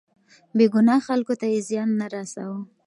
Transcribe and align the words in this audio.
بې 0.55 0.65
ګناه 0.73 1.01
خلکو 1.07 1.33
ته 1.39 1.45
يې 1.51 1.59
زيان 1.69 1.89
نه 1.99 2.05
رساوه. 2.13 2.59